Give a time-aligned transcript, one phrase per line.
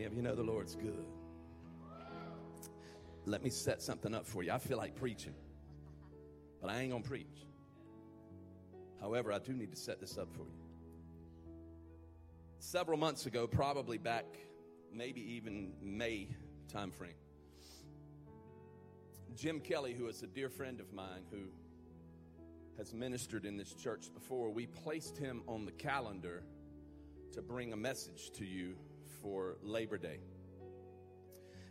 [0.00, 1.04] many of you know the Lord's good?
[3.26, 4.50] Let me set something up for you.
[4.50, 5.34] I feel like preaching,
[6.62, 7.44] but I ain't going to preach.
[8.98, 10.62] However, I do need to set this up for you.
[12.60, 14.24] Several months ago, probably back
[14.90, 16.28] maybe even May
[16.72, 17.12] timeframe,
[19.36, 21.40] Jim Kelly, who is a dear friend of mine who
[22.78, 26.42] has ministered in this church before, we placed him on the calendar
[27.32, 28.76] to bring a message to you
[29.22, 30.18] for Labor Day.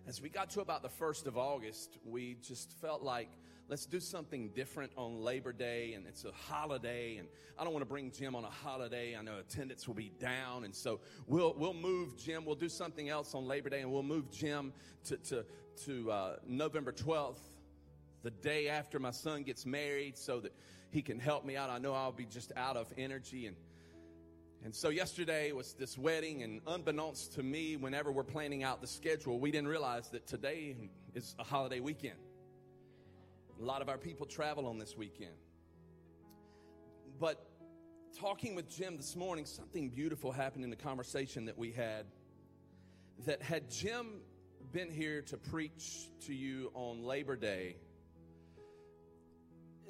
[0.07, 3.29] As we got to about the 1st of August, we just felt like
[3.67, 7.27] let's do something different on Labor Day, and it's a holiday, and
[7.57, 9.15] I don't want to bring Jim on a holiday.
[9.15, 12.45] I know attendance will be down, and so we'll we'll move Jim.
[12.45, 14.73] We'll do something else on Labor Day, and we'll move Jim
[15.05, 15.45] to to
[15.85, 17.39] to uh, November 12th,
[18.23, 20.53] the day after my son gets married, so that
[20.91, 21.69] he can help me out.
[21.69, 23.55] I know I'll be just out of energy and
[24.63, 28.87] and so yesterday was this wedding, and unbeknownst to me, whenever we're planning out the
[28.87, 30.75] schedule, we didn't realize that today
[31.15, 32.19] is a holiday weekend.
[33.59, 35.35] A lot of our people travel on this weekend.
[37.19, 37.45] But
[38.19, 42.05] talking with Jim this morning, something beautiful happened in the conversation that we had.
[43.25, 44.21] That had Jim
[44.71, 47.75] been here to preach to you on Labor Day,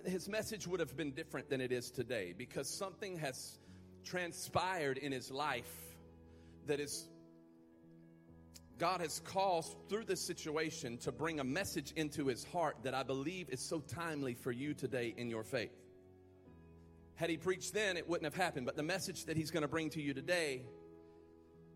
[0.06, 3.58] his message would have been different than it is today because something has
[4.04, 5.72] transpired in his life
[6.68, 7.08] that is
[8.80, 13.04] God has caused through this situation to bring a message into his heart that I
[13.04, 15.76] believe is so timely for you today in your faith.
[17.16, 19.68] Had he preached then, it wouldn't have happened, but the message that he's going to
[19.68, 20.62] bring to you today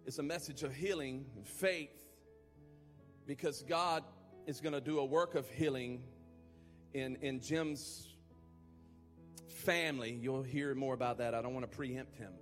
[0.06, 1.92] is a message of healing and faith
[3.28, 4.06] because God
[4.48, 6.04] is going to do a work of healing
[6.94, 8.13] in, in Jim's
[9.64, 10.18] family.
[10.22, 11.34] You'll hear more about that.
[11.34, 12.34] I don't want to preempt him.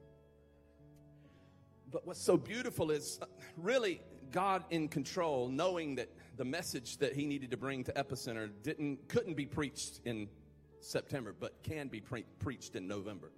[1.92, 3.26] But what's so beautiful is uh,
[3.58, 8.50] really God in control, knowing that the message that he needed to bring to Epicenter
[8.64, 10.30] didn't couldn't be preached in
[10.80, 13.32] September, but can be pre- preached in November.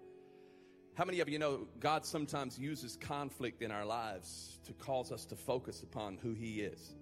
[0.95, 5.25] How many of you know God sometimes uses conflict in our lives to cause us
[5.25, 6.95] to focus upon who He is?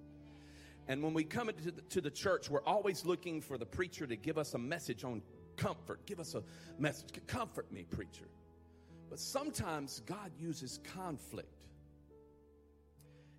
[0.87, 4.07] And when we come into the, to the church, we're always looking for the preacher
[4.07, 5.21] to give us a message on
[5.61, 6.05] comfort.
[6.05, 6.43] Give us a
[6.79, 7.09] message.
[7.27, 8.25] Comfort me, preacher.
[9.09, 11.47] But sometimes God uses conflict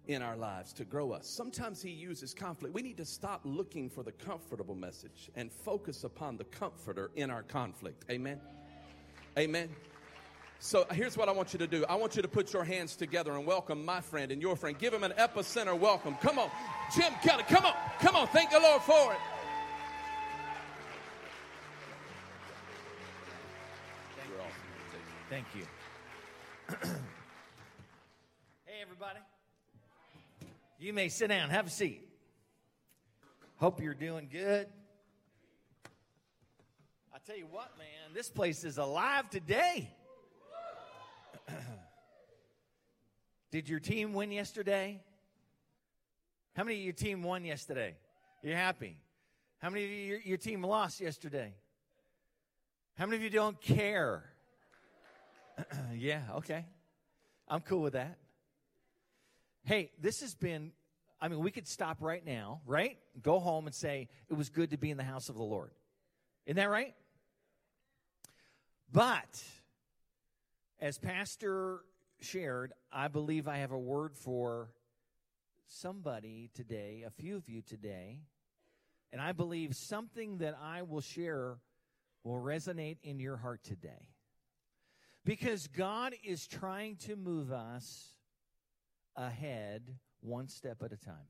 [0.06, 1.26] in our lives to grow us.
[1.26, 2.74] Sometimes He uses conflict.
[2.74, 7.30] We need to stop looking for the comfortable message and focus upon the comforter in
[7.30, 8.04] our conflict.
[8.10, 8.40] Amen.
[9.38, 9.68] Amen.
[10.58, 11.84] So here's what I want you to do.
[11.88, 14.78] I want you to put your hands together and welcome my friend and your friend.
[14.78, 16.14] Give him an epicenter welcome.
[16.20, 16.50] Come on.
[16.94, 17.74] Jim Kelly, come on.
[17.98, 18.28] Come on.
[18.28, 19.18] Thank the Lord for it.
[25.32, 25.64] Thank you.
[28.66, 29.18] hey, everybody.
[30.78, 32.06] You may sit down, have a seat.
[33.56, 34.66] Hope you're doing good.
[37.14, 39.88] I tell you what, man, this place is alive today.
[43.50, 45.00] Did your team win yesterday?
[46.54, 47.96] How many of your team won yesterday?
[48.42, 48.98] You're happy.
[49.60, 51.54] How many of you, your, your team lost yesterday?
[52.98, 54.24] How many of you don't care?
[55.94, 56.66] yeah, okay.
[57.48, 58.18] I'm cool with that.
[59.64, 60.72] Hey, this has been,
[61.20, 62.98] I mean, we could stop right now, right?
[63.22, 65.70] Go home and say, it was good to be in the house of the Lord.
[66.46, 66.94] Isn't that right?
[68.90, 69.42] But,
[70.80, 71.80] as Pastor
[72.20, 74.68] shared, I believe I have a word for
[75.66, 78.18] somebody today, a few of you today.
[79.12, 81.58] And I believe something that I will share
[82.24, 84.11] will resonate in your heart today.
[85.24, 88.16] Because God is trying to move us
[89.16, 89.82] ahead
[90.20, 91.28] one step at a time.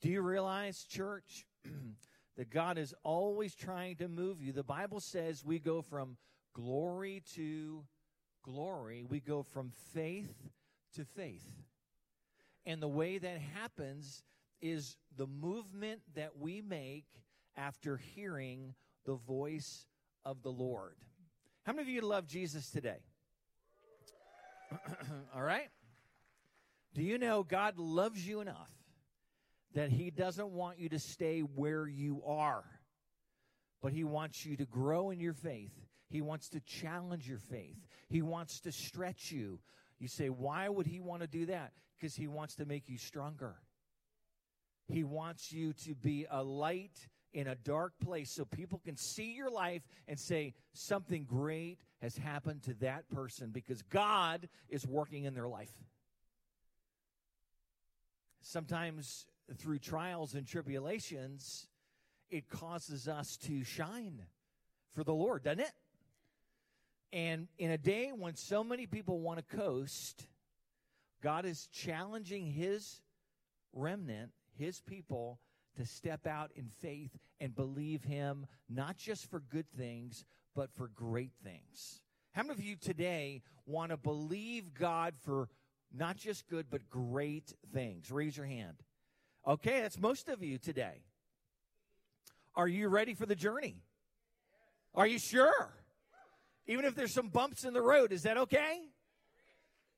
[0.00, 1.44] Do you realize, church,
[2.36, 4.52] that God is always trying to move you?
[4.52, 6.16] The Bible says we go from
[6.54, 7.84] glory to
[8.44, 10.32] glory, we go from faith
[10.94, 11.46] to faith.
[12.64, 14.22] And the way that happens
[14.60, 17.06] is the movement that we make
[17.56, 18.74] after hearing
[19.04, 19.86] the voice
[20.24, 20.96] of the Lord.
[21.68, 22.96] How many of you love Jesus today?
[25.36, 25.68] All right?
[26.94, 28.70] Do you know God loves you enough
[29.74, 32.64] that He doesn't want you to stay where you are,
[33.82, 35.74] but He wants you to grow in your faith?
[36.08, 37.76] He wants to challenge your faith,
[38.08, 39.60] He wants to stretch you.
[39.98, 41.74] You say, why would He want to do that?
[42.00, 43.56] Because He wants to make you stronger.
[44.86, 49.32] He wants you to be a light in a dark place so people can see
[49.32, 55.24] your life and say something great has happened to that person because God is working
[55.24, 55.72] in their life.
[58.40, 59.26] sometimes
[59.58, 61.66] through trials and tribulations,
[62.30, 64.22] it causes us to shine
[64.92, 65.72] for the Lord, doesn't it?
[67.12, 70.26] And in a day when so many people want to coast,
[71.22, 73.00] God is challenging his
[73.72, 75.40] remnant, his people,
[75.78, 80.88] to step out in faith and believe him, not just for good things, but for
[80.88, 82.00] great things.
[82.32, 85.48] How many of you today want to believe God for
[85.92, 88.10] not just good, but great things?
[88.10, 88.76] Raise your hand.
[89.46, 91.02] Okay, that's most of you today.
[92.54, 93.82] Are you ready for the journey?
[94.94, 95.72] Are you sure?
[96.66, 98.80] Even if there's some bumps in the road, is that okay?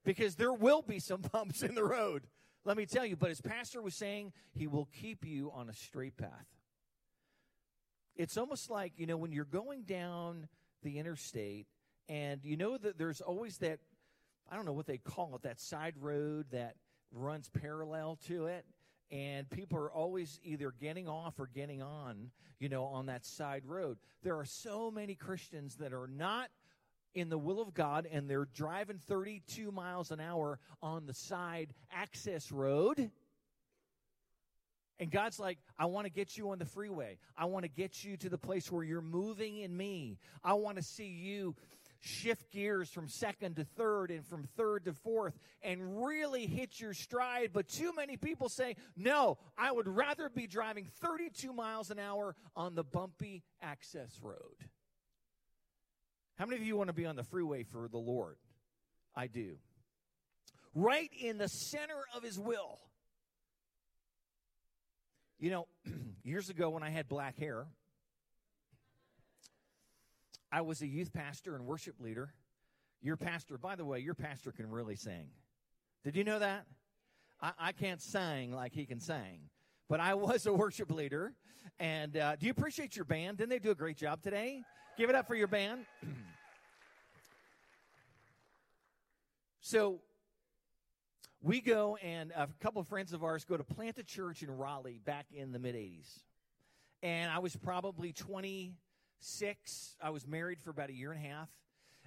[0.05, 2.27] Because there will be some bumps in the road.
[2.65, 5.75] Let me tell you, but as Pastor was saying, he will keep you on a
[5.75, 6.47] straight path.
[8.17, 10.47] It's almost like, you know, when you're going down
[10.83, 11.67] the interstate
[12.09, 13.79] and you know that there's always that,
[14.51, 16.75] I don't know what they call it, that side road that
[17.13, 18.67] runs parallel to it.
[19.11, 22.31] And people are always either getting off or getting on,
[22.61, 23.99] you know, on that side road.
[24.23, 26.51] There are so many Christians that are not
[27.15, 31.75] in the will of God and they're driving 32 miles an hour on the side
[31.93, 33.11] access road.
[34.99, 37.17] And God's like, I want to get you on the freeway.
[37.37, 40.19] I want to get you to the place where you're moving in me.
[40.45, 41.57] I want to see you
[42.01, 46.93] shift gears from second to third and from third to fourth and really hit your
[46.93, 47.51] stride.
[47.53, 52.35] But too many people say, no, I would rather be driving 32 miles an hour
[52.55, 54.37] on the bumpy access road.
[56.41, 58.37] How many of you want to be on the freeway for the Lord?
[59.15, 59.59] I do.
[60.75, 62.79] Right in the center of his will.
[65.39, 65.69] You know,
[66.25, 67.67] years ago when I had black hair,
[70.51, 72.33] I was a youth pastor and worship leader.
[73.03, 75.29] Your pastor, by the way, your pastor can really sing.
[76.05, 76.65] Did you know that?
[77.43, 79.51] I, I can't sing like he can sing,
[79.91, 81.35] but I was a worship leader.
[81.81, 83.39] And uh, do you appreciate your band?
[83.39, 84.63] Didn't they do a great job today?
[84.97, 85.85] Give it up for your band.
[89.61, 89.99] so
[91.43, 94.57] we go, and a couple of friends of ours go to plant a church in
[94.57, 96.21] Raleigh back in the mid 80s.
[97.03, 99.97] And I was probably 26.
[100.01, 101.49] I was married for about a year and a half.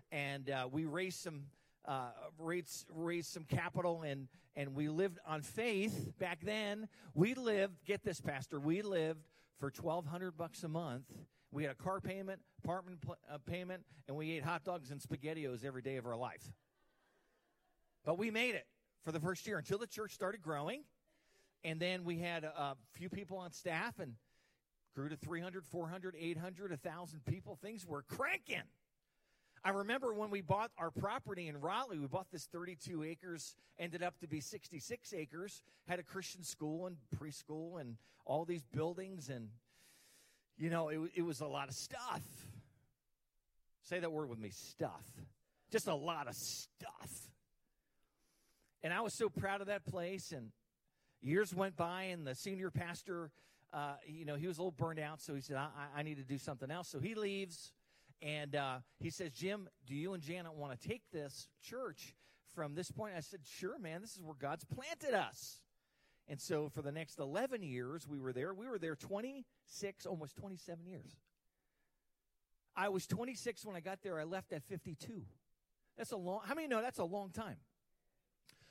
[0.10, 1.42] And uh, we raised some.
[1.86, 6.88] Uh, raised, raised some capital and and we lived on faith back then.
[7.16, 9.28] We lived, get this, Pastor, we lived
[9.60, 11.06] for twelve hundred bucks a month
[11.54, 15.00] we had a car payment, apartment pl- uh, payment, and we ate hot dogs and
[15.00, 16.52] SpaghettiOs every day of our life.
[18.04, 18.66] But we made it
[19.06, 20.84] for the first year until the church started growing.
[21.64, 24.16] And then we had a few people on staff and
[24.96, 27.58] grew to 300, 400, 800, 1,000 people.
[27.62, 28.64] Things were cranking.
[29.66, 34.04] I remember when we bought our property in Raleigh, we bought this 32 acres, ended
[34.04, 37.96] up to be 66 acres, had a Christian school and preschool and
[38.26, 39.50] all these buildings and
[40.58, 42.22] you know, it, it was a lot of stuff.
[43.84, 45.04] Say that word with me stuff.
[45.72, 47.10] Just a lot of stuff.
[48.84, 50.32] And I was so proud of that place.
[50.32, 50.52] And
[51.22, 53.32] years went by, and the senior pastor,
[53.74, 55.22] uh, you know, he was a little burned out.
[55.22, 56.90] So he said, I, I need to do something else.
[56.90, 57.74] So he leaves.
[58.22, 62.16] And uh, he says, Jim, do you and Janet want to take this church
[62.56, 63.14] from this point?
[63.18, 64.02] I said, Sure, man.
[64.02, 65.60] This is where God's planted us.
[66.28, 68.54] And so for the next 11 years, we were there.
[68.54, 71.18] We were there 26, almost 27 years.
[72.76, 74.20] I was 26 when I got there.
[74.20, 75.24] I left at 52.
[75.98, 77.58] That's a long, how many know that's a long time?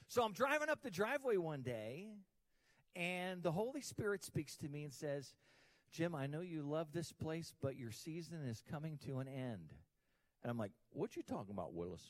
[0.08, 2.08] So I'm driving up the driveway one day,
[2.96, 5.34] and the Holy Spirit speaks to me and says,
[5.92, 9.68] Jim, I know you love this place, but your season is coming to an end.
[10.42, 12.02] And I'm like, what you talking about, Willis?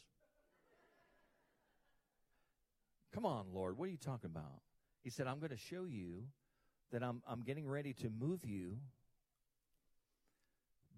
[3.13, 4.63] Come on, Lord, what are you talking about?
[5.03, 6.25] He said, I'm going to show you
[6.93, 8.79] that I'm, I'm getting ready to move you.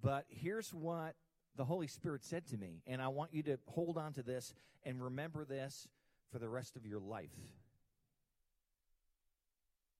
[0.03, 1.15] But here's what
[1.57, 4.53] the Holy Spirit said to me, and I want you to hold on to this
[4.85, 5.89] and remember this
[6.31, 7.31] for the rest of your life.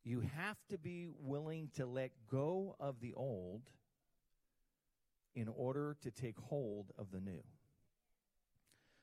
[0.05, 3.63] You have to be willing to let go of the old
[5.35, 7.43] in order to take hold of the new.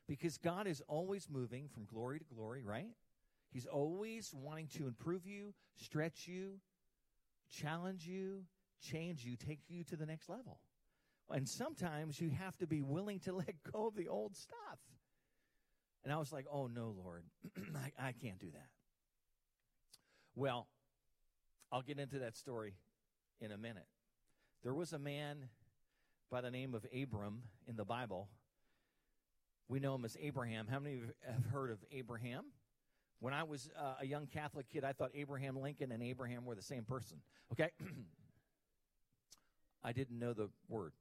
[0.08, 2.92] Because God is always moving from glory to glory, right?
[3.52, 6.60] He's always wanting to improve you, stretch you,
[7.50, 8.44] challenge you,
[8.82, 10.60] change you, take you to the next level.
[11.30, 14.80] And sometimes you have to be willing to let go of the old stuff.
[16.04, 17.24] And I was like, oh no, Lord,
[17.76, 18.68] I, I can't do that.
[20.36, 20.68] Well,
[21.72, 22.74] I'll get into that story
[23.40, 23.88] in a minute.
[24.64, 25.50] There was a man
[26.30, 28.28] by the name of Abram in the Bible.
[29.68, 30.68] We know him as Abraham.
[30.68, 32.46] How many of you have heard of Abraham?
[33.20, 36.56] When I was uh, a young Catholic kid, I thought Abraham Lincoln and Abraham were
[36.56, 37.18] the same person.
[37.54, 37.70] Okay?
[39.84, 40.94] I didn't know the word.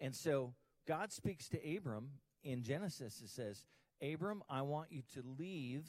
[0.00, 0.54] And so
[0.86, 2.10] God speaks to Abram
[2.44, 3.20] in Genesis.
[3.22, 3.66] It says,
[4.02, 5.86] Abram, I want you to leave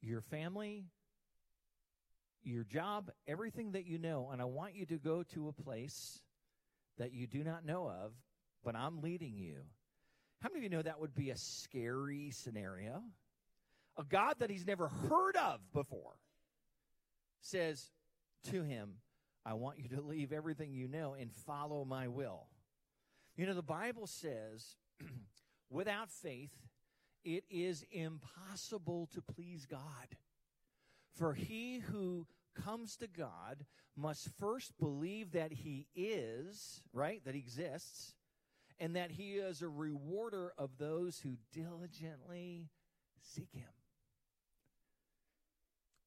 [0.00, 0.84] your family,
[2.42, 6.20] your job, everything that you know, and I want you to go to a place
[6.98, 8.12] that you do not know of,
[8.64, 9.56] but I'm leading you.
[10.40, 13.02] How many of you know that would be a scary scenario?
[13.98, 16.16] A God that he's never heard of before
[17.40, 17.90] says
[18.50, 18.94] to him,
[19.44, 22.46] I want you to leave everything you know and follow my will.
[23.36, 24.76] You know, the Bible says,
[25.70, 26.50] without faith,
[27.24, 29.80] it is impossible to please God.
[31.16, 33.64] For he who comes to God
[33.96, 37.24] must first believe that he is, right?
[37.24, 38.14] That he exists,
[38.78, 42.68] and that he is a rewarder of those who diligently
[43.22, 43.64] seek him.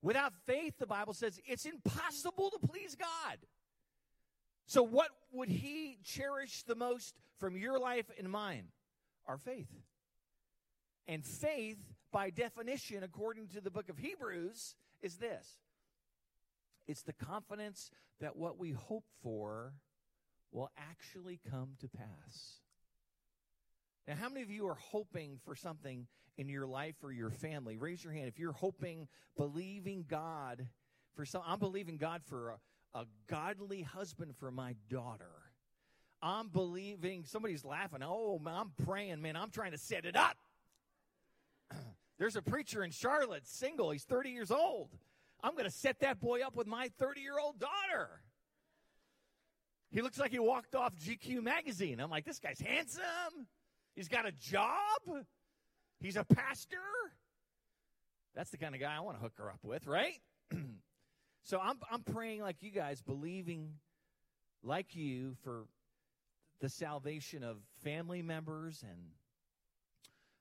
[0.02, 3.38] Without faith, the Bible says it's impossible to please God.
[4.66, 8.66] So, what would he cherish the most from your life and mine?
[9.28, 9.68] Our faith.
[11.08, 11.80] And faith,
[12.12, 15.60] by definition, according to the book of Hebrews, is this
[16.88, 19.74] it's the confidence that what we hope for
[20.52, 22.62] will actually come to pass.
[24.08, 27.78] Now, how many of you are hoping for something in your life or your family?
[27.78, 30.68] Raise your hand if you're hoping, believing God
[31.16, 31.44] for some.
[31.46, 32.56] I'm believing God for
[32.96, 35.30] a, a godly husband for my daughter.
[36.22, 38.00] I'm believing somebody's laughing.
[38.04, 39.36] Oh, I'm praying, man.
[39.36, 40.38] I'm trying to set it up.
[42.20, 43.92] There's a preacher in Charlotte, single.
[43.92, 44.90] He's 30 years old.
[45.42, 48.22] I'm going to set that boy up with my 30 year old daughter.
[49.90, 52.00] He looks like he walked off GQ magazine.
[52.00, 53.48] I'm like, this guy's handsome.
[53.96, 55.26] He's got a job.
[56.00, 56.78] He's a pastor.
[58.36, 60.22] That's the kind of guy I want to hook her up with, right?
[61.44, 63.74] so I'm, I'm praying like you guys, believing
[64.62, 65.66] like you for
[66.60, 69.00] the salvation of family members and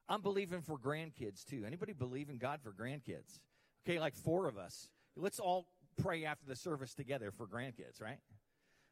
[0.09, 1.65] I'm believing for grandkids too.
[1.67, 3.41] Anybody believe in God for grandkids?
[3.87, 4.89] Okay, like four of us.
[5.17, 5.67] Let's all
[6.01, 8.19] pray after the service together for grandkids, right?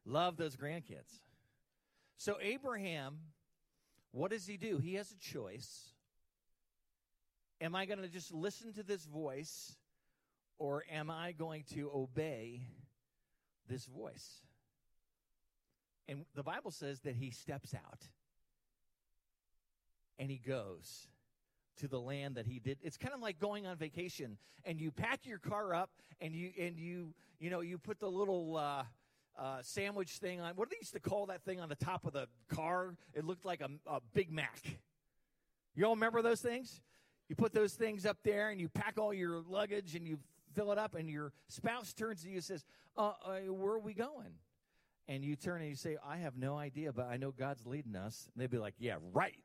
[0.04, 1.20] Love those grandkids.
[2.18, 3.18] So, Abraham,
[4.12, 4.78] what does he do?
[4.78, 5.92] He has a choice.
[7.60, 9.76] Am I going to just listen to this voice
[10.58, 12.62] or am I going to obey
[13.68, 14.40] this voice?
[16.08, 18.00] And the Bible says that he steps out
[20.18, 21.08] and he goes
[21.78, 22.78] to the land that he did.
[22.82, 26.50] It's kind of like going on vacation and you pack your car up and you
[26.58, 28.84] and you you know you put the little uh,
[29.38, 30.54] uh, sandwich thing on.
[30.56, 32.94] What do they used to call that thing on the top of the car?
[33.14, 34.60] It looked like a, a Big Mac.
[35.74, 36.80] You all remember those things?
[37.28, 40.18] You put those things up there and you pack all your luggage and you
[40.54, 42.64] fill it up and your spouse turns to you and says,
[42.96, 44.38] uh, uh, where are we going?
[45.08, 47.94] And you turn and you say, I have no idea, but I know God's leading
[47.94, 48.28] us.
[48.32, 49.36] And they'd be like, yeah, right.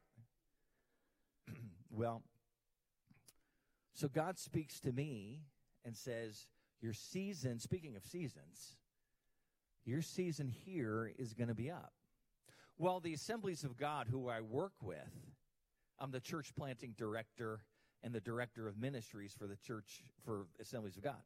[1.91, 2.23] Well,
[3.93, 5.41] so God speaks to me
[5.85, 6.47] and says,
[6.81, 8.77] Your season, speaking of seasons,
[9.85, 11.93] your season here is going to be up.
[12.77, 15.11] Well, the assemblies of God who I work with,
[15.99, 17.61] I'm the church planting director
[18.03, 21.21] and the director of ministries for the church for Assemblies of God.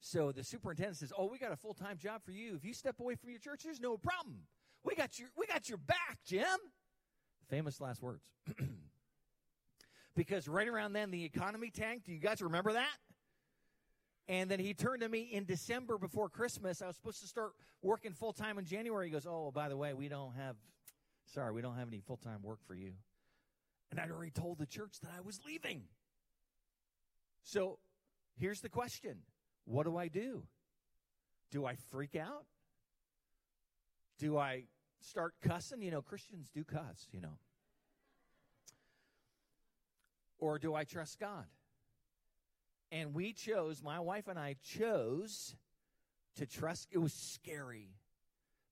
[0.00, 2.54] So the superintendent says, "Oh, we got a full-time job for you.
[2.54, 4.46] If you step away from your church, there's no problem.
[4.84, 6.58] We got your we got your back, Jim."
[7.48, 8.22] Famous last words.
[10.18, 12.06] because right around then the economy tanked.
[12.06, 12.96] Do you guys remember that?
[14.26, 16.82] And then he turned to me in December before Christmas.
[16.82, 19.06] I was supposed to start working full time in January.
[19.06, 20.56] He goes, Oh, by the way, we don't have,
[21.32, 22.94] sorry, we don't have any full time work for you.
[23.92, 25.84] And I'd already told the church that I was leaving.
[27.44, 27.78] So
[28.36, 29.18] here's the question
[29.66, 30.42] What do I do?
[31.52, 32.44] Do I freak out?
[34.18, 34.64] Do I
[35.00, 35.80] start cussing?
[35.80, 37.38] You know, Christians do cuss, you know.
[40.38, 41.46] Or do I trust God?
[42.90, 45.54] And we chose, my wife and I chose
[46.36, 46.88] to trust.
[46.90, 47.90] It was scary.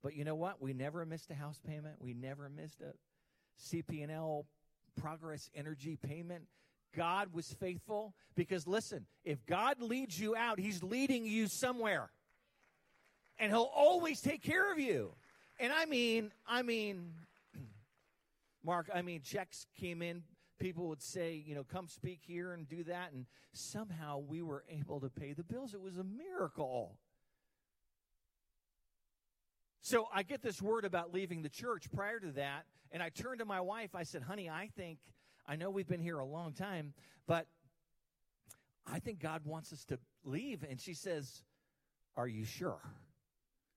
[0.02, 0.62] But you know what?
[0.62, 1.96] We never missed a house payment.
[2.00, 2.94] We never missed a
[3.62, 4.46] CP&L
[5.00, 6.44] Progress Energy payment.
[6.94, 12.10] God was faithful because listen, if God leads you out, he's leading you somewhere.
[13.38, 15.12] And he'll always take care of you.
[15.60, 17.12] And I mean, I mean
[18.64, 20.22] Mark, I mean checks came in
[20.58, 23.12] people would say, you know, come speak here and do that.
[23.12, 25.74] And somehow we were able to pay the bills.
[25.74, 26.98] It was a miracle.
[29.80, 32.64] So I get this word about leaving the church prior to that.
[32.90, 33.94] And I turned to my wife.
[33.94, 34.98] I said, honey, I think,
[35.46, 36.92] I know we've been here a long time,
[37.26, 37.46] but
[38.86, 40.64] I think God wants us to leave.
[40.68, 41.42] And she says,
[42.16, 42.80] Are you sure?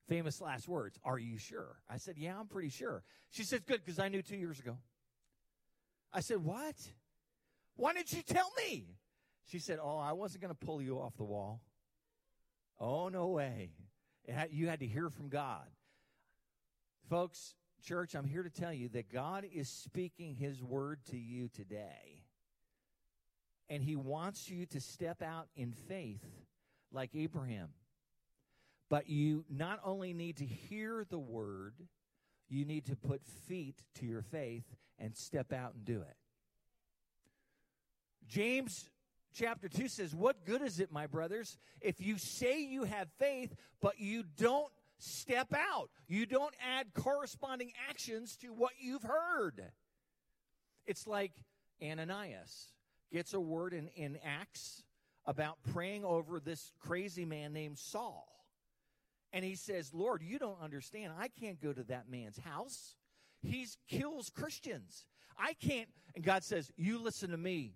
[0.07, 1.77] Famous last words, Are you sure?
[1.89, 3.03] I said, Yeah, I'm pretty sure.
[3.29, 4.77] She says, Good, because I knew two years ago.
[6.13, 6.75] I said, What?
[7.75, 8.87] Why didn't you tell me?
[9.45, 11.61] She said, Oh, I wasn't going to pull you off the wall.
[12.79, 13.71] Oh, no way.
[14.27, 15.67] Had, you had to hear from God.
[17.09, 21.47] Folks, church, I'm here to tell you that God is speaking his word to you
[21.47, 22.23] today.
[23.69, 26.23] And he wants you to step out in faith
[26.91, 27.69] like Abraham.
[28.89, 31.73] But you not only need to hear the word,
[32.49, 34.65] you need to put feet to your faith
[34.97, 36.15] and step out and do it.
[38.27, 38.89] James
[39.33, 43.55] chapter 2 says, What good is it, my brothers, if you say you have faith,
[43.81, 45.89] but you don't step out?
[46.07, 49.63] You don't add corresponding actions to what you've heard.
[50.85, 51.31] It's like
[51.83, 52.73] Ananias
[53.11, 54.83] gets a word in, in Acts
[55.25, 58.27] about praying over this crazy man named Saul.
[59.31, 61.13] And he says, Lord, you don't understand.
[61.17, 62.95] I can't go to that man's house.
[63.41, 65.05] He kills Christians.
[65.37, 65.89] I can't.
[66.15, 67.75] And God says, You listen to me.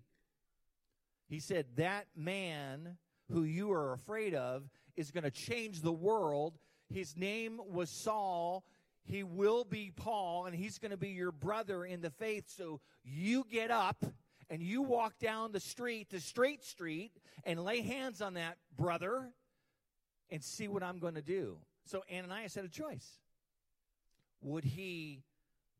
[1.28, 2.98] He said, That man
[3.30, 6.58] who you are afraid of is going to change the world.
[6.92, 8.64] His name was Saul.
[9.06, 12.44] He will be Paul, and he's going to be your brother in the faith.
[12.56, 14.04] So you get up
[14.48, 17.12] and you walk down the street, the straight street,
[17.44, 19.30] and lay hands on that brother
[20.34, 21.58] and see what I'm going to do.
[21.84, 23.20] So Ananias had a choice.
[24.42, 25.22] Would he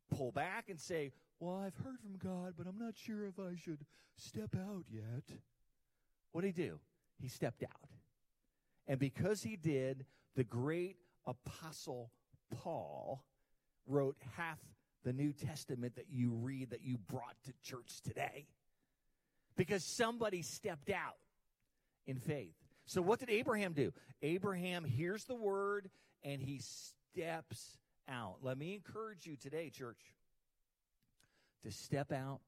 [0.09, 3.55] pull back and say, Well, I've heard from God, but I'm not sure if I
[3.57, 3.85] should
[4.15, 5.37] step out yet?
[6.31, 6.79] What did he do?
[7.21, 7.89] He stepped out.
[8.87, 10.05] And because he did,
[10.37, 10.95] the great
[11.27, 12.11] apostle
[12.61, 13.25] Paul
[13.85, 14.59] wrote half
[15.03, 18.47] the New Testament that you read that you brought to church today.
[19.57, 21.17] Because somebody stepped out
[22.07, 22.55] in faith.
[22.85, 23.91] So, what did Abraham do?
[24.21, 25.89] Abraham hears the word
[26.23, 28.37] and he steps out.
[28.41, 29.99] Let me encourage you today, church,
[31.63, 32.41] to step out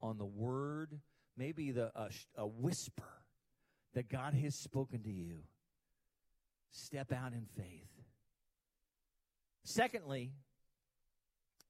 [0.00, 0.98] on the word,
[1.36, 3.02] maybe the a, a whisper
[3.94, 5.40] that God has spoken to you.
[6.70, 7.88] Step out in faith.
[9.64, 10.32] Secondly,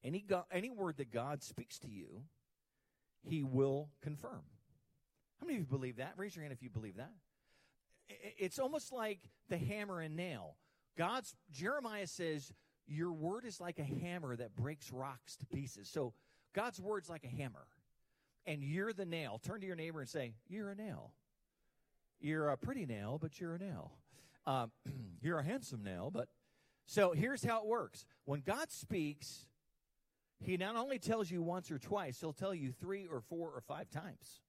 [0.04, 2.22] any, God, any word that God speaks to you,
[3.22, 4.42] he will confirm.
[5.40, 6.14] How many of you believe that?
[6.16, 7.12] Raise your hand if you believe that.
[8.08, 10.56] It's almost like the hammer and nail.
[10.96, 12.52] God's Jeremiah says,
[12.86, 15.88] Your word is like a hammer that breaks rocks to pieces.
[15.88, 16.14] So
[16.54, 17.66] God's word's like a hammer.
[18.46, 19.40] And you're the nail.
[19.44, 21.12] Turn to your neighbor and say, You're a nail.
[22.20, 23.92] You're a pretty nail, but you're a nail.
[24.46, 24.72] Um,
[25.22, 26.28] you're a handsome nail, but
[26.86, 28.06] so here's how it works.
[28.24, 29.46] When God speaks,
[30.40, 33.60] He not only tells you once or twice, He'll tell you three or four or
[33.60, 34.40] five times.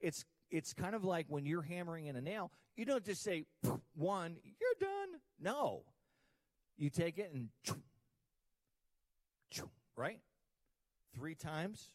[0.00, 3.46] It's it's kind of like when you're hammering in a nail, you don't just say
[3.96, 5.20] one, you're done.
[5.40, 5.82] No.
[6.76, 7.48] You take it and
[9.96, 10.20] right?
[11.14, 11.88] Three times,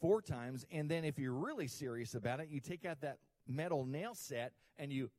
[0.00, 3.84] four times, and then if you're really serious about it, you take out that metal
[3.84, 5.10] nail set and you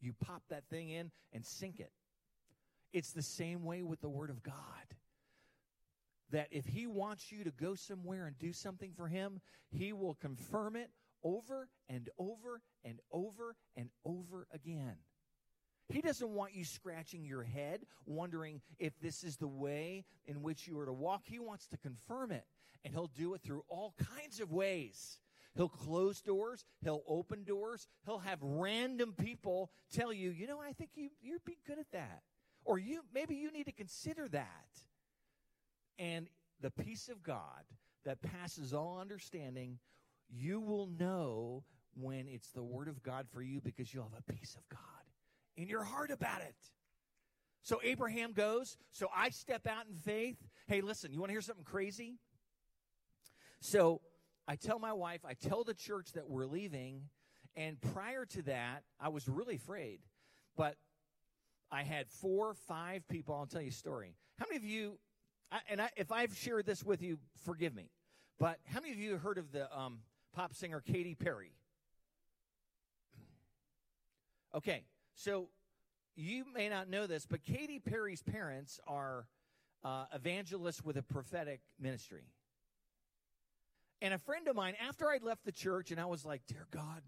[0.00, 1.90] you pop that thing in and sink it.
[2.92, 4.54] It's the same way with the word of God.
[6.30, 10.14] That if he wants you to go somewhere and do something for him, he will
[10.14, 10.90] confirm it
[11.24, 14.96] over and over and over and over again.
[15.88, 20.66] He doesn't want you scratching your head, wondering if this is the way in which
[20.66, 21.22] you are to walk.
[21.24, 22.44] He wants to confirm it,
[22.84, 25.18] and He'll do it through all kinds of ways.
[25.56, 30.72] He'll close doors, He'll open doors, He'll have random people tell you, you know, I
[30.72, 32.22] think you, you'd be good at that.
[32.64, 34.78] Or you maybe you need to consider that.
[35.98, 36.28] And
[36.60, 37.64] the peace of God
[38.04, 39.78] that passes all understanding
[40.30, 44.32] you will know when it's the word of God for you because you'll have a
[44.32, 44.80] peace of God
[45.56, 46.56] in your heart about it.
[47.62, 48.76] So Abraham goes.
[48.90, 50.36] So I step out in faith.
[50.66, 52.18] Hey, listen, you want to hear something crazy?
[53.60, 54.02] So
[54.46, 57.02] I tell my wife, I tell the church that we're leaving.
[57.56, 60.00] And prior to that, I was really afraid.
[60.56, 60.76] But
[61.70, 63.34] I had four, five people.
[63.34, 64.14] I'll tell you a story.
[64.38, 64.98] How many of you,
[65.68, 67.90] and I, if I've shared this with you, forgive me.
[68.38, 70.00] But how many of you heard of the um,
[70.34, 71.52] pop singer Katy Perry.
[74.56, 74.84] Okay,
[75.16, 75.48] so
[76.14, 79.26] you may not know this, but Katy Perry's parents are
[79.84, 82.28] uh, evangelists with a prophetic ministry.
[84.00, 86.66] And a friend of mine, after I'd left the church, and I was like, Dear
[86.70, 87.02] God,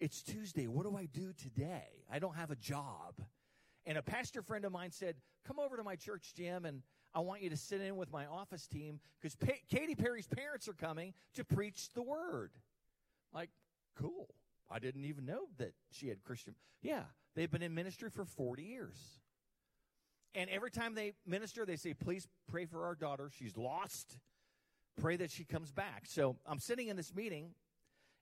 [0.00, 0.66] it's Tuesday.
[0.66, 2.04] What do I do today?
[2.10, 3.14] I don't have a job.
[3.86, 6.82] And a pastor friend of mine said, Come over to my church, Jim, and
[7.14, 10.68] I want you to sit in with my office team because pa- Katy Perry's parents
[10.68, 12.52] are coming to preach the word.
[13.34, 13.50] Like,
[13.98, 14.28] cool.
[14.70, 16.54] I didn't even know that she had Christian.
[16.80, 17.02] Yeah,
[17.34, 18.96] they've been in ministry for 40 years.
[20.34, 23.30] And every time they minister, they say, Please pray for our daughter.
[23.30, 24.18] She's lost.
[25.00, 26.04] Pray that she comes back.
[26.06, 27.54] So I'm sitting in this meeting,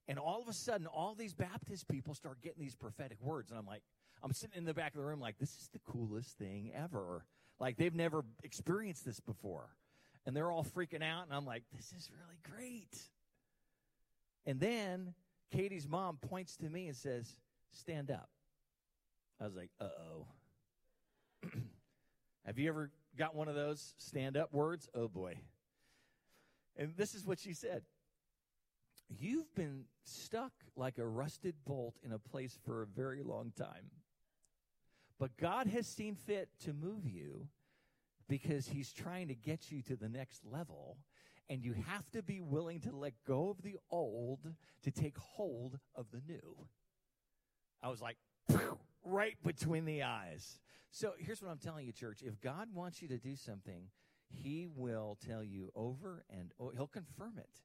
[0.08, 3.50] and all of a sudden, all these Baptist people start getting these prophetic words.
[3.50, 3.82] And I'm like,
[4.22, 7.24] I'm sitting in the back of the room, like, This is the coolest thing ever.
[7.60, 9.68] Like, they've never experienced this before.
[10.26, 11.26] And they're all freaking out.
[11.26, 12.98] And I'm like, This is really great.
[14.46, 15.14] And then
[15.52, 17.36] Katy's mom points to me and says,
[17.72, 18.28] Stand up.
[19.40, 20.26] I was like, Uh oh.
[22.46, 24.88] Have you ever got one of those stand up words?
[24.94, 25.34] Oh boy.
[26.76, 27.82] And this is what she said
[29.08, 33.90] You've been stuck like a rusted bolt in a place for a very long time.
[35.20, 37.46] But God has seen fit to move you
[38.26, 40.96] because He's trying to get you to the next level.
[41.50, 45.78] And you have to be willing to let go of the old to take hold
[45.94, 46.56] of the new.
[47.82, 48.16] I was like,
[49.04, 50.58] right between the eyes.
[50.90, 52.22] So here's what I'm telling you, church.
[52.22, 53.88] If God wants you to do something,
[54.26, 57.60] He will tell you over and He'll confirm it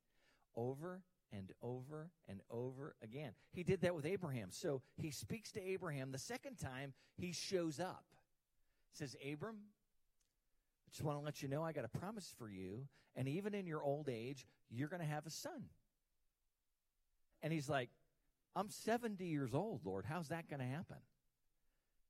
[0.57, 3.31] over and over and over again.
[3.51, 4.49] He did that with Abraham.
[4.51, 6.11] So He speaks to Abraham.
[6.11, 8.05] The second time, He shows up.
[8.91, 9.57] says, Abram,
[10.87, 12.87] I just want to let you know I got a promise for you.
[13.15, 15.65] And even in your old age, you're going to have a son.
[17.41, 17.89] And he's like,
[18.55, 20.05] I'm 70 years old, Lord.
[20.05, 20.97] How's that going to happen?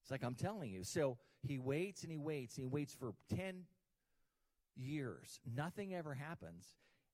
[0.02, 0.84] It's like, I'm telling you.
[0.84, 2.58] So he waits and he waits.
[2.58, 3.64] And he waits for 10
[4.76, 5.40] years.
[5.56, 6.68] Nothing ever happens.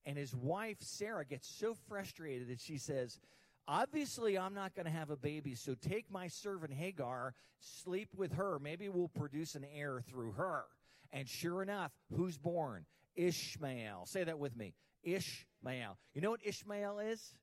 [0.06, 3.20] And his wife, Sarah, gets so frustrated that she says,
[3.68, 8.34] Obviously, I'm not going to have a baby, so take my servant Hagar, sleep with
[8.34, 8.60] her.
[8.60, 10.64] Maybe we'll produce an heir through her.
[11.12, 12.86] And sure enough, who's born?
[13.16, 14.06] Ishmael.
[14.08, 14.74] Say that with me.
[15.04, 15.98] Ishmael.
[16.14, 17.36] You know what Ishmael is?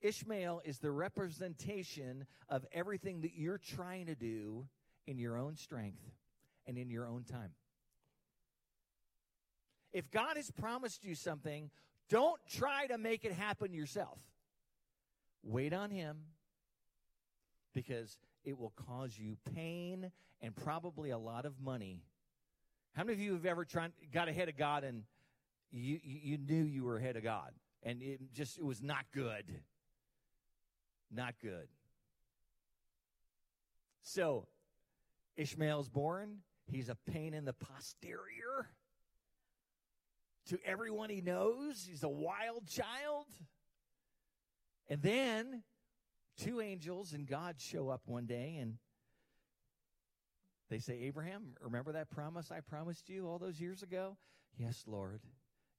[0.00, 4.66] Ishmael is the representation of everything that you're trying to do
[5.06, 6.02] in your own strength
[6.66, 7.50] and in your own time.
[9.92, 11.70] If God has promised you something,
[12.08, 14.18] don't try to make it happen yourself.
[15.42, 16.18] Wait on Him
[17.74, 22.02] because it will cause you pain and probably a lot of money.
[22.94, 25.04] How many of you have ever tried, got ahead of God and
[25.70, 29.44] you, you, knew you were ahead of God and it just it was not good?
[31.10, 31.68] Not good.
[34.02, 34.46] So
[35.36, 36.38] Ishmael's born.
[36.70, 38.68] He's a pain in the posterior
[40.48, 41.86] to everyone he knows.
[41.88, 43.26] He's a wild child.
[44.88, 45.62] And then
[46.38, 48.74] two angels and God show up one day and
[50.70, 54.16] they say, Abraham, remember that promise I promised you all those years ago?
[54.58, 55.20] Yes, Lord.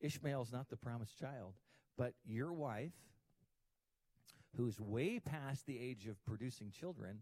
[0.01, 1.53] Ishmael's not the promised child,
[1.97, 2.93] but your wife,
[4.55, 7.21] who's way past the age of producing children,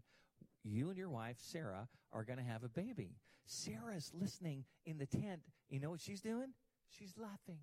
[0.64, 3.16] you and your wife, Sarah, are going to have a baby.
[3.44, 5.40] Sarah's listening in the tent.
[5.68, 6.52] You know what she's doing?
[6.88, 7.58] She's laughing.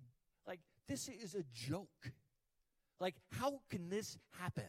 [0.46, 2.12] Like, this is a joke.
[3.00, 4.64] Like, how can this happen?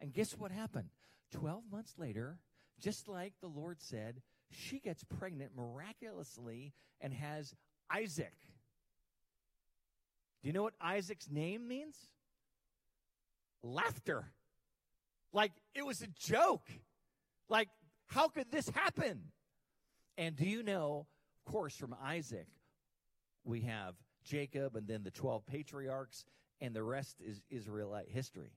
[0.00, 0.88] And guess what happened?
[1.32, 2.38] 12 months later,
[2.80, 4.20] just like the Lord said,
[4.50, 7.54] she gets pregnant miraculously and has
[7.90, 8.34] Isaac.
[10.42, 11.96] Do you know what Isaac's name means?
[13.62, 14.32] Laughter.
[15.32, 16.68] Like, it was a joke.
[17.48, 17.68] Like,
[18.08, 19.20] how could this happen?
[20.18, 21.06] And do you know,
[21.46, 22.48] of course, from Isaac,
[23.44, 26.24] we have Jacob and then the 12 patriarchs,
[26.60, 28.52] and the rest is Israelite history.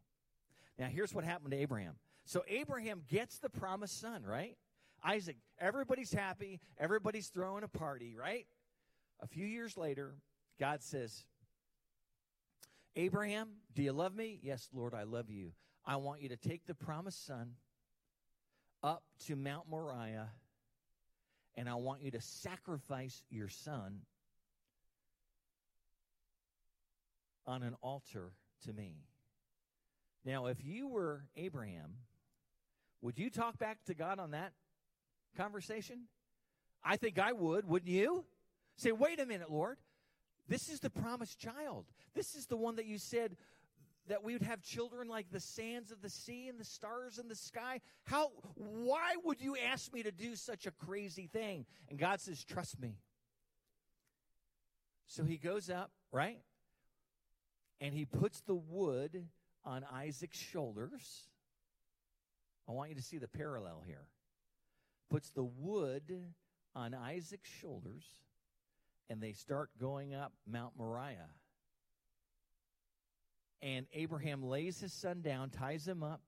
[0.77, 1.95] Now, here's what happened to Abraham.
[2.25, 4.57] So, Abraham gets the promised son, right?
[5.03, 8.47] Isaac, everybody's happy, everybody's throwing a party, right?
[9.21, 10.15] A few years later,
[10.59, 11.25] God says,
[12.95, 14.39] Abraham, do you love me?
[14.41, 15.51] Yes, Lord, I love you.
[15.85, 17.51] I want you to take the promised son
[18.83, 20.29] up to Mount Moriah,
[21.55, 24.01] and I want you to sacrifice your son
[27.47, 28.31] on an altar
[28.65, 28.95] to me.
[30.23, 31.97] Now, if you were Abraham,
[33.01, 34.53] would you talk back to God on that
[35.38, 36.08] conversation?
[36.84, 38.25] I think I would, wouldn't you?
[38.77, 39.77] Say, wait a minute, Lord.
[40.47, 41.86] This is the promised child.
[42.13, 43.36] This is the one that you said
[44.08, 47.27] that we would have children like the sands of the sea and the stars in
[47.27, 47.81] the sky?
[48.03, 51.65] How, why would you ask me to do such a crazy thing?
[51.89, 52.99] And God says, trust me.
[55.08, 56.39] So he goes up, right?
[57.81, 59.27] And he puts the wood
[59.63, 61.27] on Isaac's shoulders.
[62.67, 64.07] I want you to see the parallel here.
[65.09, 66.33] Puts the wood
[66.75, 68.03] on Isaac's shoulders,
[69.09, 71.29] and they start going up Mount Moriah.
[73.61, 76.21] And Abraham lays his son down, ties him up,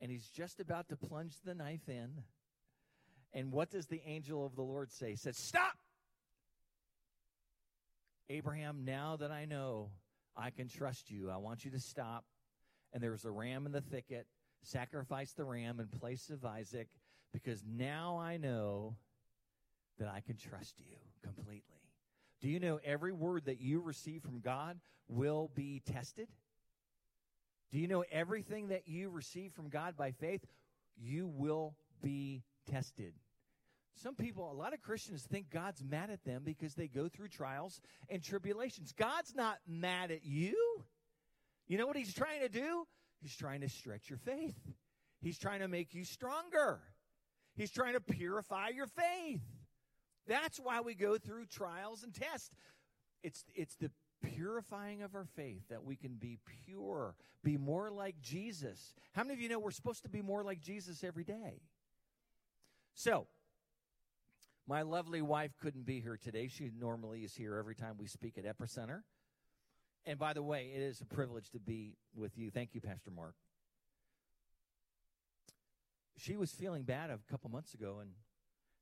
[0.00, 2.10] and he's just about to plunge the knife in.
[3.32, 5.10] And what does the angel of the Lord say?
[5.10, 5.76] He says, Stop!
[8.28, 9.90] Abraham, now that I know
[10.40, 12.24] I can trust you, I want you to stop.
[12.92, 14.26] And there was a ram in the thicket.
[14.62, 16.88] Sacrifice the ram in place of Isaac
[17.32, 18.96] because now I know
[19.98, 21.62] that I can trust you completely.
[22.40, 26.28] Do you know every word that you receive from God will be tested?
[27.70, 30.44] Do you know everything that you receive from God by faith,
[30.96, 33.12] you will be tested?
[33.96, 37.28] Some people, a lot of Christians think God's mad at them because they go through
[37.28, 38.92] trials and tribulations.
[38.92, 40.54] God's not mad at you.
[41.66, 42.86] You know what he's trying to do?
[43.20, 44.56] He's trying to stretch your faith.
[45.20, 46.80] He's trying to make you stronger.
[47.56, 49.42] He's trying to purify your faith.
[50.26, 52.50] That's why we go through trials and tests.
[53.22, 53.90] It's, it's the
[54.22, 58.94] purifying of our faith that we can be pure, be more like Jesus.
[59.12, 61.60] How many of you know we're supposed to be more like Jesus every day?
[62.94, 63.26] So,
[64.70, 66.46] my lovely wife couldn't be here today.
[66.46, 69.02] She normally is here every time we speak at Epicenter.
[70.06, 72.52] And by the way, it is a privilege to be with you.
[72.52, 73.34] Thank you, Pastor Mark.
[76.16, 78.10] She was feeling bad a couple months ago, and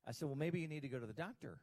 [0.07, 1.59] I said, Well, maybe you need to go to the doctor.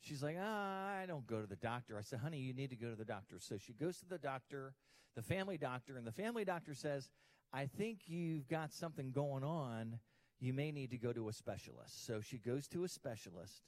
[0.00, 1.96] She's like, ah, I don't go to the doctor.
[1.96, 3.36] I said, honey, you need to go to the doctor.
[3.38, 4.74] So she goes to the doctor,
[5.16, 7.08] the family doctor, and the family doctor says,
[7.54, 10.00] I think you've got something going on.
[10.40, 12.06] You may need to go to a specialist.
[12.06, 13.62] So she goes to a specialist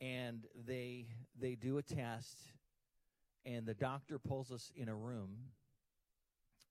[0.00, 1.06] and they
[1.40, 2.36] they do a test
[3.46, 5.30] and the doctor pulls us in a room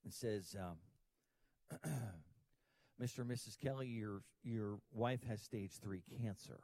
[0.03, 1.89] and says um,
[3.01, 6.59] mr and mrs kelly your your wife has stage three cancer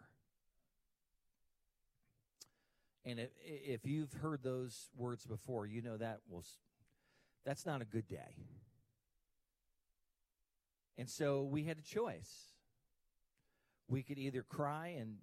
[3.05, 6.57] and if, if you've heard those words before you know that was
[7.45, 8.35] that's not a good day
[10.99, 12.49] and so we had a choice
[13.89, 15.15] we could either cry and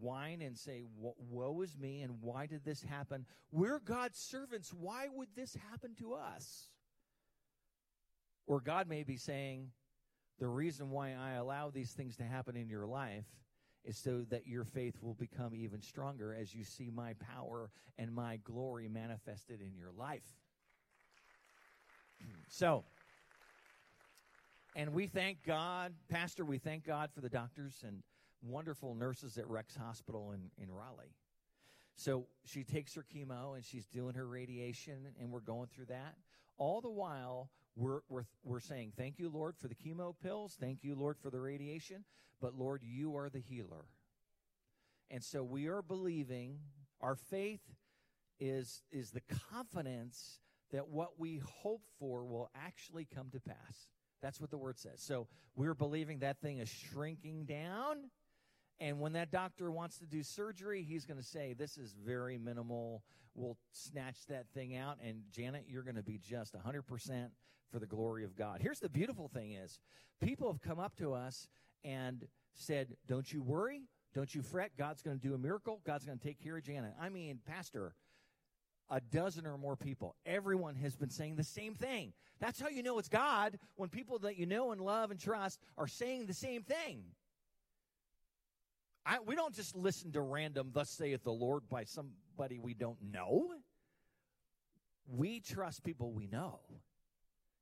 [0.00, 3.24] whine and say, Woe is me, and why did this happen?
[3.52, 4.72] We're God's servants.
[4.72, 6.70] Why would this happen to us?
[8.46, 9.70] Or God may be saying,
[10.38, 13.26] The reason why I allow these things to happen in your life
[13.84, 18.12] is so that your faith will become even stronger as you see my power and
[18.12, 20.26] my glory manifested in your life.
[22.48, 22.84] so,
[24.78, 28.00] and we thank God, Pastor, we thank God for the doctors and
[28.40, 31.16] wonderful nurses at Rex Hospital in, in Raleigh.
[31.96, 36.14] So she takes her chemo and she's doing her radiation, and we're going through that.
[36.58, 40.56] All the while, we're, we're, we're saying, Thank you, Lord, for the chemo pills.
[40.60, 42.04] Thank you, Lord, for the radiation.
[42.40, 43.86] But, Lord, you are the healer.
[45.10, 46.60] And so we are believing,
[47.00, 47.62] our faith
[48.38, 50.38] is, is the confidence
[50.70, 53.88] that what we hope for will actually come to pass.
[54.22, 55.00] That's what the word says.
[55.00, 58.10] So we're believing that thing is shrinking down
[58.80, 62.38] and when that doctor wants to do surgery, he's going to say, This is very
[62.38, 63.02] minimal.
[63.34, 64.98] We'll snatch that thing out.
[65.04, 67.28] And Janet, you're going to be just 100%
[67.70, 68.60] for the glory of God.
[68.62, 69.78] Here's the beautiful thing is
[70.20, 71.48] people have come up to us
[71.84, 73.82] and said, Don't you worry.
[74.14, 74.70] Don't you fret.
[74.76, 75.80] God's going to do a miracle.
[75.84, 76.94] God's going to take care of Janet.
[77.00, 77.94] I mean, Pastor,
[78.90, 80.14] a dozen or more people.
[80.24, 82.12] Everyone has been saying the same thing.
[82.40, 85.60] That's how you know it's God when people that you know and love and trust
[85.76, 87.02] are saying the same thing.
[89.04, 92.98] I, we don't just listen to random, thus saith the Lord, by somebody we don't
[93.12, 93.50] know.
[95.06, 96.60] We trust people we know.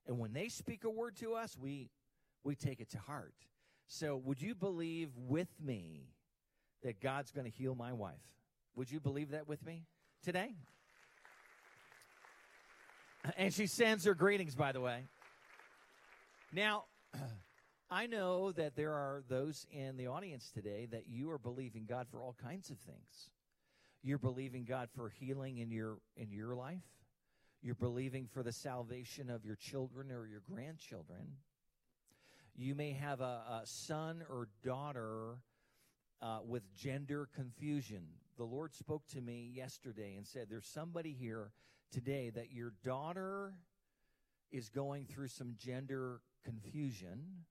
[0.06, 1.90] And when they speak a word to us, we,
[2.42, 3.34] we take it to heart.
[3.88, 6.08] So, would you believe with me
[6.82, 8.14] that God's going to heal my wife?
[8.74, 9.84] Would you believe that with me
[10.24, 10.56] today?
[13.36, 15.04] And she sends her greetings, by the way.
[16.52, 16.84] Now,
[17.90, 22.06] I know that there are those in the audience today that you are believing God
[22.10, 23.30] for all kinds of things.
[24.02, 26.84] You're believing God for healing in your in your life.
[27.62, 31.38] You're believing for the salvation of your children or your grandchildren.
[32.54, 35.38] You may have a, a son or daughter
[36.22, 38.02] uh, with gender confusion.
[38.36, 41.50] The Lord spoke to me yesterday and said, There's somebody here
[41.92, 43.54] today that your daughter
[44.50, 47.44] is going through some gender confusion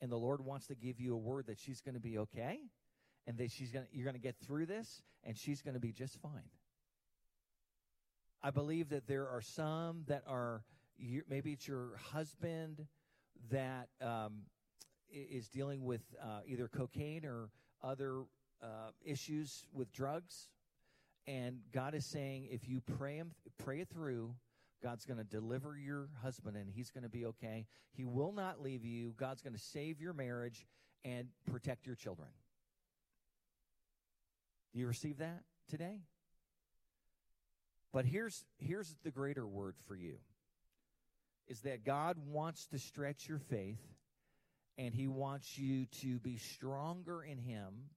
[0.00, 2.58] and the Lord wants to give you a word that she's going to be okay
[3.26, 5.80] and that she's going to, you're going to get through this and she's going to
[5.80, 6.50] be just fine.
[8.42, 10.64] I believe that there are some that are
[11.28, 12.86] maybe it's your husband
[13.50, 14.42] that um,
[15.10, 17.50] is dealing with uh, either cocaine or
[17.82, 18.22] other
[18.62, 20.48] uh, issues with drugs,
[21.26, 24.34] and God is saying if you pray him, pray it through,
[24.82, 27.66] God's going to deliver your husband and he's going to be okay.
[27.92, 29.14] He will not leave you.
[29.16, 30.66] God's going to save your marriage
[31.04, 32.28] and protect your children.
[34.72, 36.00] Do you receive that today?
[37.92, 40.16] But here's here's the greater word for you.
[41.46, 43.80] Is that God wants to stretch your faith
[44.78, 47.90] and he wants you to be stronger in him.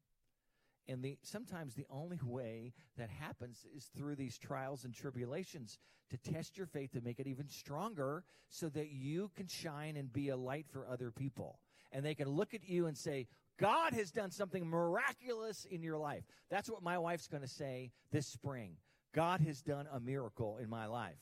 [0.87, 5.79] And the sometimes the only way that happens is through these trials and tribulations
[6.11, 10.13] to test your faith to make it even stronger so that you can shine and
[10.13, 11.59] be a light for other people.
[11.91, 15.97] And they can look at you and say, God has done something miraculous in your
[15.97, 16.23] life.
[16.49, 18.75] That's what my wife's going to say this spring.
[19.13, 21.15] God has done a miracle in my life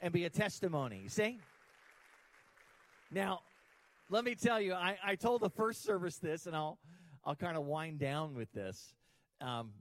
[0.00, 1.08] and be a testimony.
[1.08, 1.40] See?
[3.10, 3.40] Now,
[4.10, 6.78] let me tell you, I, I told the first service this, and I'll,
[7.24, 8.94] I'll kind of wind down with this.
[9.42, 9.72] Um,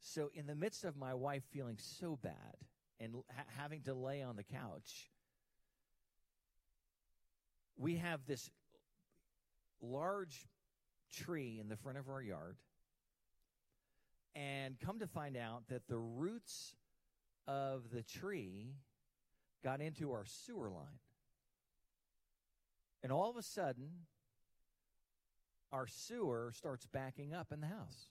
[0.00, 2.34] so, in the midst of my wife feeling so bad
[3.00, 5.10] and ha- having to lay on the couch,
[7.76, 8.50] we have this
[9.80, 10.46] large
[11.12, 12.56] tree in the front of our yard.
[14.34, 16.76] And come to find out that the roots
[17.48, 18.74] of the tree
[19.64, 21.00] got into our sewer line.
[23.02, 23.88] And all of a sudden,
[25.72, 28.10] our sewer starts backing up in the house.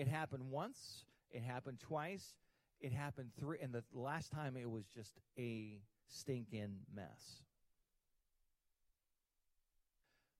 [0.00, 2.32] It happened once, it happened twice,
[2.80, 7.42] it happened three, and the last time it was just a stinking mess.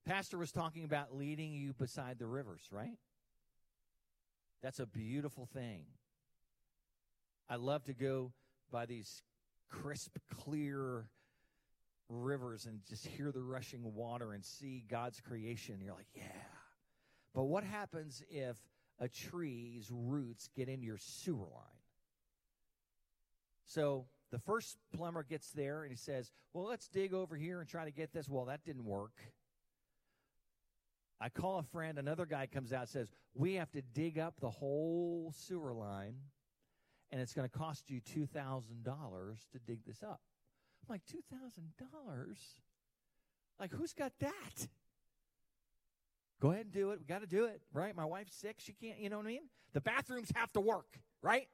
[0.07, 2.97] Pastor was talking about leading you beside the rivers, right?
[4.63, 5.85] That's a beautiful thing.
[7.47, 8.33] I love to go
[8.73, 9.23] by these
[9.69, 11.05] crisp, clear
[12.09, 15.83] rivers and just hear the rushing water and see God's creation.
[15.85, 16.25] You're like, yeah.
[17.35, 18.57] But what happens if
[19.01, 21.81] a tree's roots get in your sewer line?
[23.65, 27.69] So the first plumber gets there and he says, well, let's dig over here and
[27.69, 28.29] try to get this.
[28.29, 29.15] Well, that didn't work.
[31.21, 34.49] I call a friend, another guy comes out says, We have to dig up the
[34.49, 36.15] whole sewer line,
[37.11, 38.25] and it's going to cost you $2,000
[39.53, 40.21] to dig this up.
[40.83, 42.37] I'm like, $2,000?
[43.59, 44.69] Like, who's got that?
[46.41, 47.01] Go ahead and do it.
[47.01, 47.95] We got to do it, right?
[47.95, 48.57] My wife's sick.
[48.59, 49.43] She can't, you know what I mean?
[49.75, 51.49] The bathrooms have to work, right?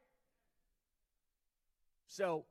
[2.06, 2.44] So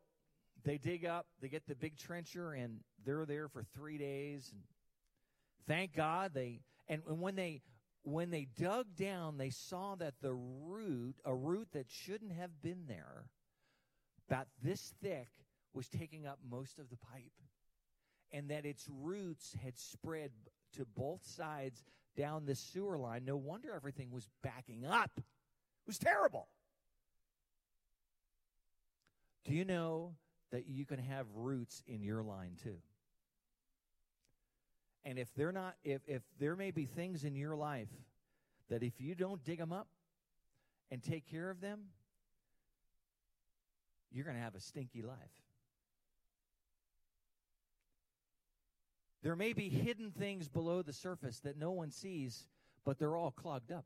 [0.66, 4.50] they dig up, they get the big trencher, and they're there for three days.
[4.52, 4.62] And
[5.68, 7.62] thank God they and and when they
[8.04, 12.84] when they dug down, they saw that the root, a root that shouldn't have been
[12.88, 13.26] there,
[14.30, 15.30] about this thick,
[15.74, 17.32] was taking up most of the pipe.
[18.32, 20.32] And that its roots had spread
[20.74, 21.84] to both sides
[22.16, 23.26] down the sewer line.
[23.26, 25.12] No wonder everything was backing up.
[25.18, 25.24] It
[25.88, 26.48] was terrible.
[29.46, 30.16] Do you know
[30.52, 32.78] that you can have roots in your line too?
[35.04, 37.90] And if they're not, if, if there may be things in your life
[38.70, 39.88] that if you don't dig them up
[40.90, 41.82] and take care of them,
[44.12, 45.18] you're going to have a stinky life.
[49.26, 52.46] There may be hidden things below the surface that no one sees,
[52.86, 53.86] but they're all clogged up.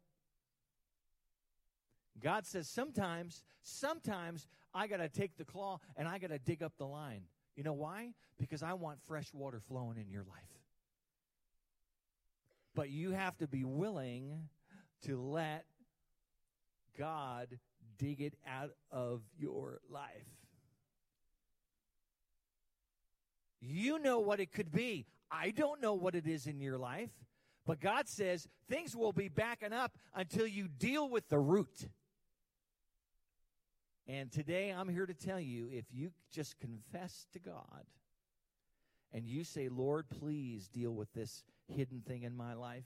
[2.21, 6.61] God says sometimes, sometimes I got to take the claw and I got to dig
[6.61, 7.21] up the line.
[7.55, 8.09] You know why?
[8.37, 10.59] Because I want fresh water flowing in your life.
[12.75, 14.49] But you have to be willing
[15.05, 15.63] to let
[16.97, 17.47] God
[17.97, 20.09] dig it out of your life.
[23.61, 25.05] You know what it could be.
[25.31, 27.11] I don't know what it is in your life.
[27.65, 31.87] But God says things will be backing up until you deal with the root.
[34.07, 37.85] And today I'm here to tell you if you just confess to God
[39.13, 42.85] and you say, Lord, please deal with this hidden thing in my life?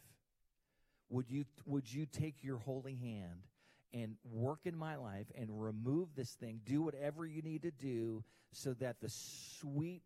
[1.10, 3.48] Would you, would you take your holy hand
[3.94, 6.60] and work in my life and remove this thing?
[6.66, 10.02] Do whatever you need to do so that the sweet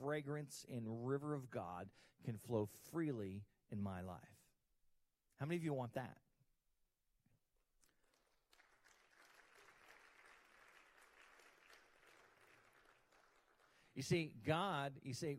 [0.00, 1.88] fragrance and river of God
[2.24, 4.18] can flow freely in my life.
[5.38, 6.16] How many of you want that?
[13.94, 15.38] You see, God, you say,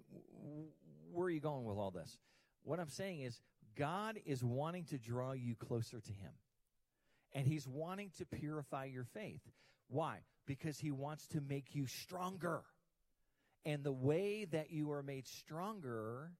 [1.14, 2.18] where are you going with all this?
[2.64, 3.40] What I'm saying is,
[3.78, 6.32] God is wanting to draw you closer to Him.
[7.34, 9.40] And He's wanting to purify your faith.
[9.88, 10.18] Why?
[10.46, 12.64] Because He wants to make you stronger.
[13.66, 16.32] And the way that you are made stronger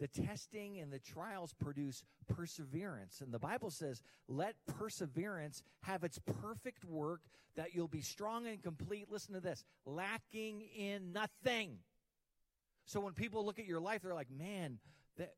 [0.00, 3.20] the testing and the trials produce perseverance.
[3.20, 7.20] And the Bible says, let perseverance have its perfect work
[7.56, 9.06] that you'll be strong and complete.
[9.10, 11.78] Listen to this lacking in nothing.
[12.86, 14.78] So when people look at your life, they're like, man,
[15.16, 15.34] that,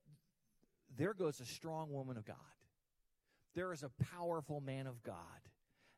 [0.97, 2.37] there goes a strong woman of God.
[3.55, 5.17] There is a powerful man of God.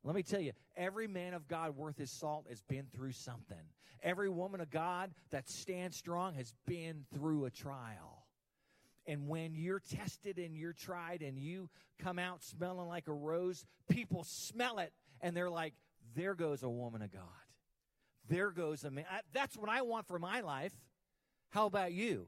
[0.05, 3.59] Let me tell you, every man of God worth his salt has been through something.
[4.03, 8.27] Every woman of God that stands strong has been through a trial.
[9.07, 11.69] And when you're tested and you're tried and you
[11.99, 15.75] come out smelling like a rose, people smell it and they're like,
[16.15, 17.23] there goes a woman of God.
[18.29, 19.07] There goes a man.
[19.33, 20.73] That's what I want for my life.
[21.51, 22.27] How about you?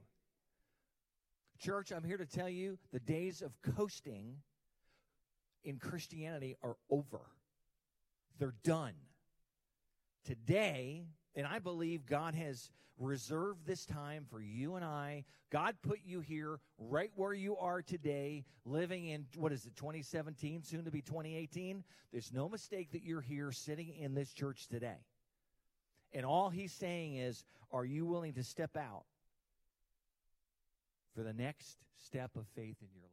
[1.58, 4.36] Church, I'm here to tell you the days of coasting
[5.62, 7.20] in Christianity are over.
[8.40, 8.94] They're done.
[10.24, 11.04] Today,
[11.36, 15.24] and I believe God has reserved this time for you and I.
[15.50, 20.62] God put you here right where you are today, living in, what is it, 2017,
[20.62, 21.84] soon to be 2018.
[22.12, 25.04] There's no mistake that you're here sitting in this church today.
[26.12, 29.04] And all he's saying is, are you willing to step out
[31.14, 33.09] for the next step of faith in your life?